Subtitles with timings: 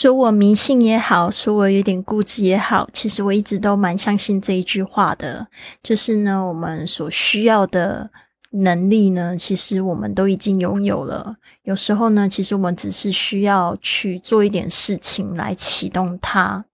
[0.00, 5.46] 说我迷信也好，说我有点固执也好，其实我一直都蛮相信这一句话的，
[5.82, 8.10] 就是呢，我们所需要的
[8.52, 11.36] 能力呢，其实我们都已经拥有了。
[11.64, 16.64] 有时候呢，其实我们只是需要去做一点事情来启动它。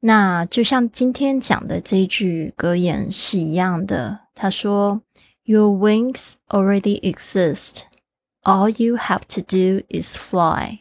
[0.00, 5.00] 那就像今天讲的这一句格言是一样的，他说
[5.44, 7.84] ：“Your wings already exist,
[8.42, 10.80] all you have to do is fly。”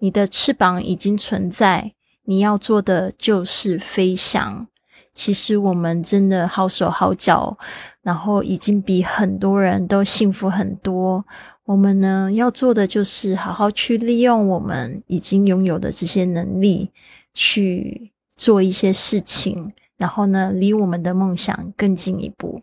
[0.00, 1.92] 你的翅膀已经存在，
[2.24, 4.66] 你要做的就是飞翔。
[5.12, 7.58] 其实我们真的好手好脚，
[8.00, 11.24] 然后已经比很多人都幸福很多。
[11.64, 16.90] 我们呢要做的就是好好去利用我们已经拥有的这些能力，
[17.34, 22.62] 去做一些事情，然后呢离我们的梦想更进一步。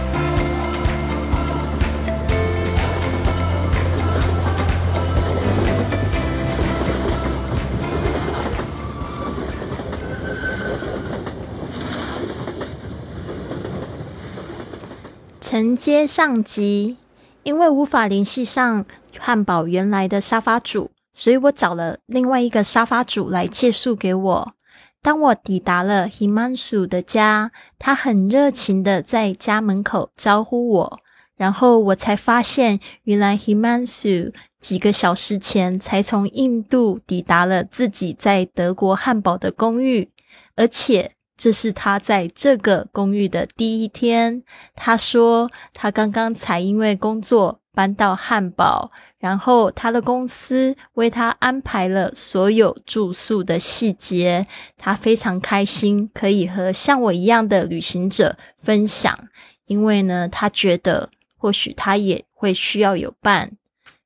[15.51, 16.95] 承接上集，
[17.43, 18.85] 因为无法联系上
[19.19, 24.53] 汉堡原来的沙发主，所以我找了另外一个沙发主来借宿给我。
[25.01, 30.99] 当我抵达了 Himansu 的家，他很热情的在家门口招呼我，
[31.35, 40.09] 然后我才发现，原来 Himansu 几个小时前才从印度抵达了自己在德国汉堡的公寓，
[40.55, 41.11] 而且。
[41.41, 44.43] 这是他在这个公寓的第一天。
[44.75, 54.45] 他说，他刚刚才因为工作搬到汉堡，然后他的公司为他安排了所有住宿的细节。
[54.77, 59.17] 他非常开心，可以和像我一样的旅行者分享，
[59.65, 63.53] 因为呢，他觉得或许他也会需要有伴。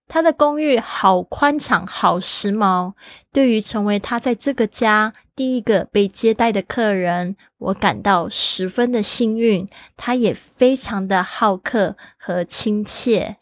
[0.07, 2.93] 他的公寓好宽敞，好时髦。
[3.33, 9.67] 对于成为他在这个家第一个被接待的客人，我感到十分的幸运。
[9.97, 13.37] 他也非常的好客和亲切。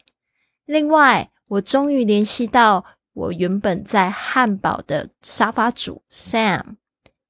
[0.64, 6.76] 另外，我终于联系到我原本在汉堡的沙发主 Sam，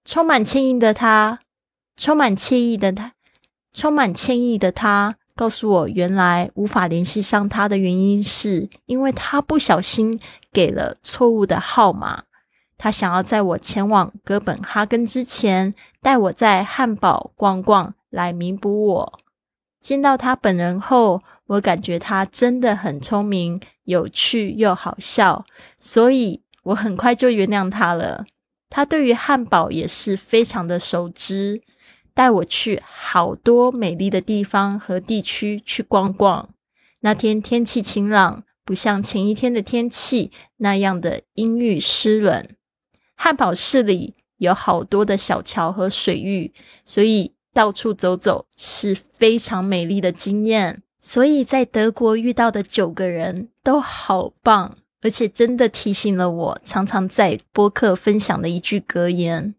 [0.05, 1.41] 充满歉意的他，
[1.97, 3.13] 充满歉意的他，
[3.73, 5.17] 充满歉意的他。
[5.37, 10.21] 告诉我，原来无法联系上他的原因是因为他不小心
[10.53, 12.23] 给了错误的号码。
[12.77, 19.19] 他想要在我前往哥本哈根之前，带我在汉堡逛逛，来弥补我。
[19.81, 25.45] 见到他本人后，我感觉他真的很聪明、有趣又好笑，
[25.79, 28.25] 所以我很快就原谅他了。
[28.71, 31.63] 他对于汉堡也是非常的熟知。
[32.17, 36.49] 带我去好多美丽的地方和地区去逛逛。
[37.01, 42.49] 那天天气晴朗，不像前一天的天气那样的阴郁湿冷。
[43.17, 46.53] 汉堡市里有好多的小桥和水域，
[46.85, 50.83] 所以到处走走是非常美丽的经验。
[51.01, 59.55] 所以在德国遇到的九个人都好棒，而且真的提醒了我常常在播客分享的一句格言。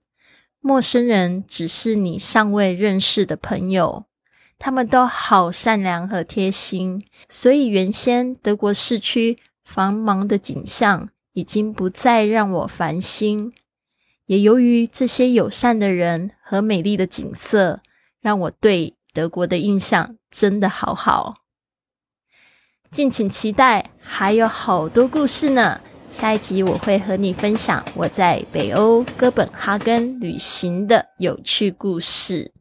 [0.60, 4.06] 陌生人只是你尚未认识的朋友，
[4.58, 13.54] 他们都好善良和贴心，所以原先德国市区繁忙的景象已经不再让我烦心。
[14.26, 17.82] 也由于这些友善的人和美丽的景色，
[18.20, 21.36] 让我对德国的印象真的好好。
[22.90, 25.80] 敬请期待，还有好多故事呢。
[26.10, 32.55] 下一集我会和你分享我在北欧哥本哈根旅行的有趣故事。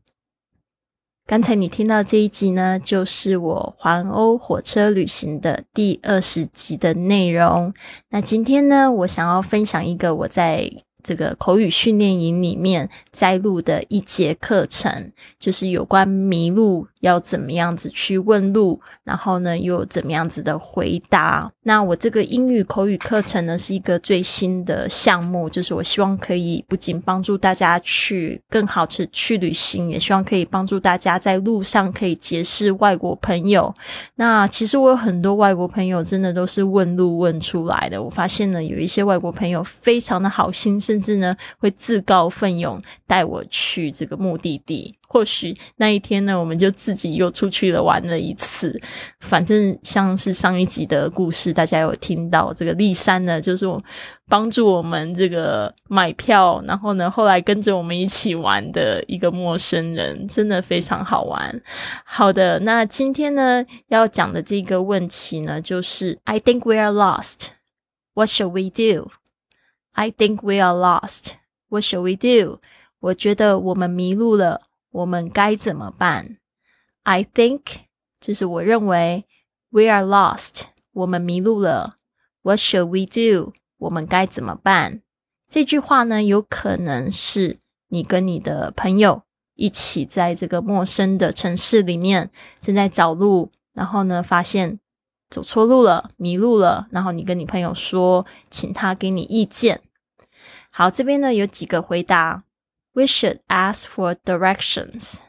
[1.27, 7.73] 刚才你听到这一集呢，就是我环欧火车旅行的第二十集的内容。
[8.11, 10.71] 那今天呢，我想要分享一个我在。
[11.05, 21.53] 这个口语训练营里面摘录的一节课程，就是有关迷路要怎么样子去问路，然后呢又怎么样子的回答。
[21.63, 33.75] 那我这个英语口语课程呢是一个最新的项目，就是我希望可以不仅帮助大家去更好去去旅行，也希望可以帮助大家在路上可以结识外国朋友。
[34.15, 38.03] 那其实我有很多外国朋友真的都是问路问出来的。
[38.03, 44.97] 我发现呢有一些外国朋友非常的好心，是甚至呢会自告奋勇带我去这个目的地。
[45.09, 48.81] 或许那一天呢，我们就自己又出去了玩了一次。
[49.21, 53.67] 反正像是上一集的故事，大家有听到这个丽珊呢，就是
[54.29, 61.61] 帮助我们这个买票，然后呢后来跟着我们一起玩的一个陌生人，真的非常好玩。
[62.05, 67.49] 好的，那今天呢要讲的这个问题呢，就是 I think we are lost.
[68.15, 69.11] What shall we do?
[69.95, 71.35] I think we are lost.
[71.69, 72.61] What shall we do?
[73.01, 74.63] 我觉得我们迷路了。
[74.91, 76.39] 我们该怎么办
[77.03, 77.61] ？I think
[78.21, 79.25] 就是我认为
[79.71, 81.97] ，we are lost，我们迷路了。
[82.43, 83.53] What shall we do？
[83.79, 85.03] 我们该怎么办？
[85.49, 87.59] 这句话呢，有可能是
[87.89, 89.23] 你跟你的朋友
[89.55, 92.31] 一起在这个陌生的城市里面
[92.61, 94.81] 正在找路，然后呢，发现
[95.31, 99.83] 走错路了，迷路了，然后你跟你朋友说，请他给你意见。
[100.74, 102.44] 好，这边呢有几个回答。
[102.94, 105.20] We should ask for directions.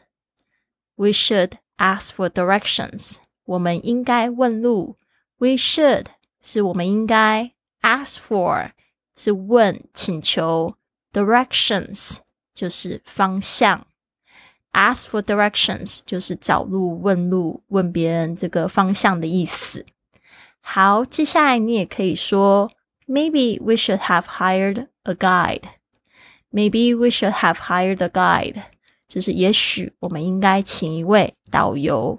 [0.96, 3.16] We should ask for directions.
[3.44, 4.96] 我们应该问路。
[5.38, 6.06] We should
[6.40, 7.52] 是我们应该，
[7.82, 8.70] ask for
[9.16, 10.74] 是问请求，
[11.12, 12.18] directions
[12.54, 13.86] 就是方向。
[14.72, 19.84] Ask for directions 就是找路、问路、问别人这个方向的意思。
[20.60, 22.70] 好，接下来你也可以说
[23.07, 25.63] ，Maybe we should have hired a guide.
[26.51, 28.63] Maybe we should have hired a guide，
[29.07, 32.17] 就是也许我们应该请一位导游。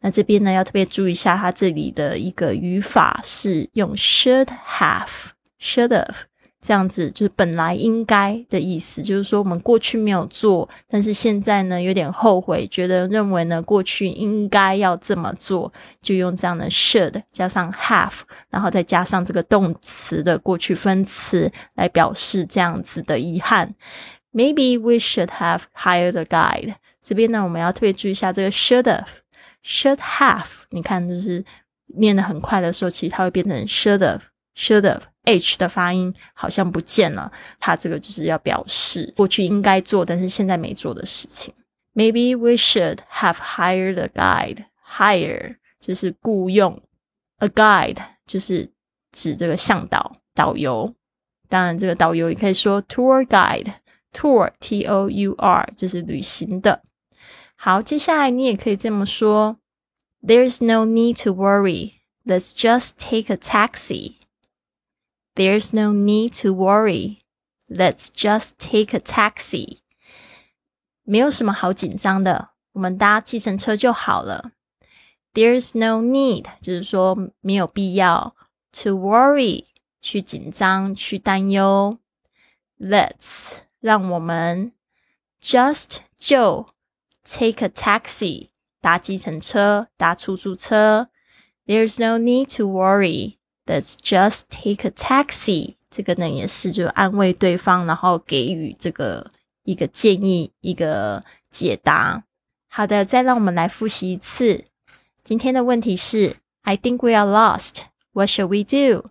[0.00, 4.48] 那这边呢要特别注意一下，它这里的一个语法是用 should
[4.78, 6.14] have，should have。
[6.60, 15.72] 这样子就是本来应该的意思，就是说我们过去没有做，但是现在呢有点后悔，觉得认为呢过去应该要这么做，
[16.02, 18.12] 就用这样的 should 加上 have，
[18.50, 23.74] 然后再加上这个动词的过去分词来表示这样子的遗憾。
[24.32, 26.74] Maybe we should have hired a guide。
[27.00, 31.44] 这边呢我们要特别注意一下这个 should have，should have，你看就是
[31.96, 35.02] 念的很快的时候，其实它会变成 should have，should have。
[35.27, 41.53] h 的发音好像不见了，它这个就是要表示过去应该做，但是现在没做的事情。
[41.93, 44.65] Maybe we should have hired a guide.
[44.85, 46.81] Hire 就是雇佣，
[47.37, 48.69] a guide 就是
[49.11, 50.93] 指这个向导、导游。
[51.49, 56.83] 当然，这个导游也可以说 tour guide。Tour T O U R 就是旅行的。
[57.55, 59.57] 好，接下来你也可以这么说：
[60.21, 61.93] There's no need to worry.
[62.23, 64.16] Let's just take a taxi.
[65.37, 67.23] There's no need to worry.
[67.67, 69.79] Let's just take a taxi.
[71.03, 74.51] 没有什么好紧张的，我们搭计程车就好了。
[75.33, 78.35] There's no need，就是说没有必要
[78.71, 79.65] to worry，
[80.01, 81.97] 去紧张、去担忧。
[82.79, 84.73] Let's，让我们
[85.41, 86.67] just 就
[87.23, 88.49] take a taxi，
[88.79, 91.09] 搭计程车、搭出租车。
[91.65, 93.36] There's no need to worry.
[93.67, 95.75] Let's just take a taxi。
[95.89, 99.31] 这个呢也是就安慰对方，然后给予这个
[99.63, 102.23] 一个建议、一个解答。
[102.67, 104.65] 好的，再让我们来复习一次。
[105.23, 107.83] 今天的问题是：I think we are lost.
[108.11, 109.09] What shall we do？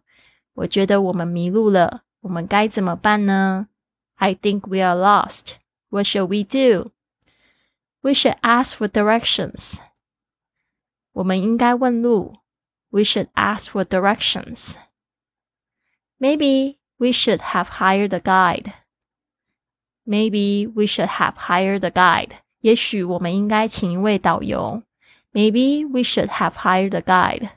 [0.55, 3.69] 我觉得我们迷路了，我们该怎么办呢？
[4.17, 5.55] I think we are lost.
[5.89, 6.91] What shall we do?
[8.01, 9.79] We should ask for directions.
[11.13, 12.37] 我们应该问路。
[12.91, 14.77] we should ask for directions.
[16.19, 18.73] Maybe we should have hired a guide.
[20.07, 22.37] Maybe we should have hired a guide.
[22.61, 24.83] 也许我们应该请一位导游。
[25.33, 27.51] Maybe we should have hired a guide.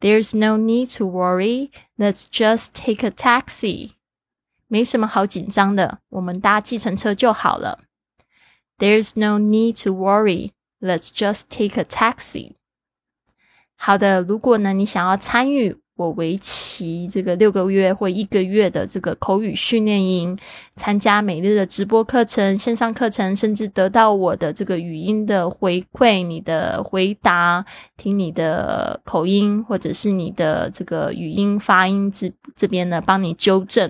[0.00, 1.70] There's no need to worry.
[1.96, 3.92] Let's just take a taxi.
[4.66, 7.84] 没什么好紧张的，我们搭计程车就好了。
[8.78, 10.52] There's no need to worry.
[10.80, 12.54] Let's just take a taxi.
[13.83, 20.37] 好的，如果呢你想要参与我为期这个六个月或一个月的这个口语训练营，
[20.75, 27.65] 参加每日的直播课程、线上课程，甚至得到我的这个语音的回馈、你的回答、
[27.97, 33.89] 听你的口音或者是你的这个语音发音这这边呢帮你纠正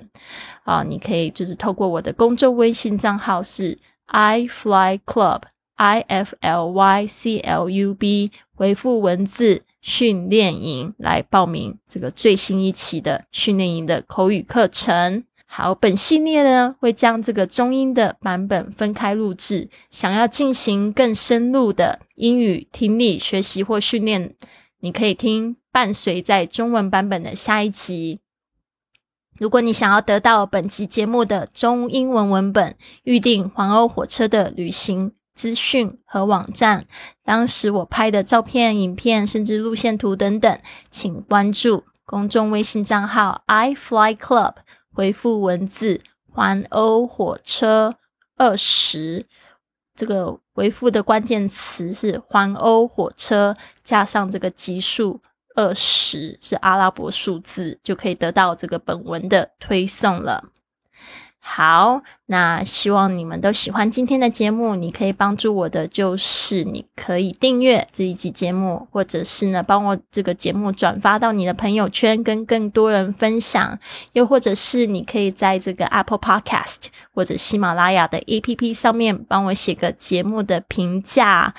[0.63, 5.41] 啊，你可以就是透过我的公众微信账号是 i fly club
[5.75, 9.63] i f l y c l u b 回复文字。
[9.81, 15.23] 训练营来报名这个最新一期的训练营的口语课程。
[15.45, 19.69] 好，本系列呢会将这个中英的版本分开录制。
[19.89, 24.33] 想要进行更深入的英语听力学习或训练，
[24.79, 28.19] 你可以听伴随在中文版本的下一集。
[29.37, 36.85] 如果你想要得到本集节目的中英文文本、预定环欧火车的旅行资讯和网站，
[37.23, 40.59] 当时我拍的照片、影片，甚至路线图等等，
[40.89, 44.55] 请关注公众微信账号 i fly club，
[44.93, 47.95] 回复文字“环欧火车
[48.37, 49.25] 二十”，
[49.95, 55.21] 这个回复的关键词是“环欧火车”加上这个级数。
[55.53, 60.45] 二十是阿拉伯数字，就可以得到这个本文的推送了。
[61.39, 64.73] 好，那希望你们都喜欢今天的节目。
[64.73, 73.77] 你可以帮助我的，就是你可以订阅这一集节目，或者是呢，帮我这个节目转发到你的朋友圈，跟更多人分享。
[74.13, 81.53] 又或者是你可以在这个 Apple Podcast 或者喜马拉雅的 APP 上面帮我写个节目的评价。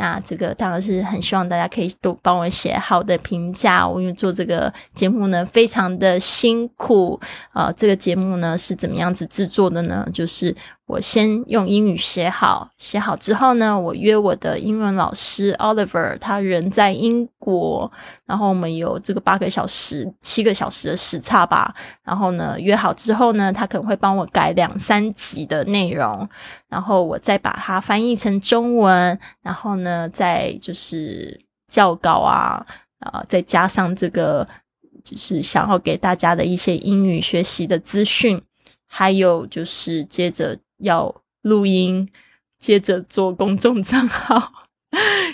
[0.00, 3.88] 那这个当然是很希望大家可以都帮我写好的评价。
[3.88, 7.18] 我因为做这个节目呢，非常的辛苦
[7.50, 7.72] 啊。
[7.72, 10.08] 这个节目呢是怎么样子制作的呢？
[10.18, 10.52] 就是
[10.86, 17.88] 我先用英语写好，写好之后呢，我约我的英文老师 Oliver，他人在英国，
[18.26, 21.72] 然后我们有这个八个小时、七个小时的时差吧。
[22.02, 26.28] 然后呢，约好之后呢，他可能会帮我改两三集的内容，
[26.68, 32.66] 然后我再把它翻译成中文，然后呢，再就是校稿啊，
[32.98, 34.44] 啊，再加上这个
[35.04, 38.42] 就是想要给大家的一些英语学习的资讯，
[38.88, 40.58] 还有就是接着。
[40.80, 42.08] 要录音，
[42.60, 44.52] 接着做公众账号，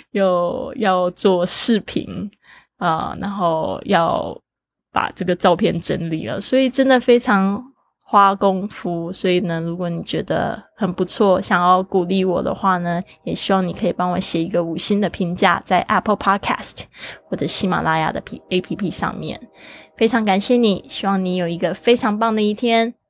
[0.09, 2.31] 又要做视频
[2.77, 4.35] 啊，然后要
[4.91, 7.63] 把这个照片整理了，所以真的非常
[8.01, 9.13] 花功夫。
[9.13, 16.85] 所以呢，如果你觉得很不错，想要鼓励我的话呢，也希望你可以帮我写一个五星的评价，在 Apple Podcast
[17.29, 19.39] 或者喜马拉雅的 P A P P 上面。
[19.95, 22.95] 非常感谢你，希望你有一个非常棒的一天。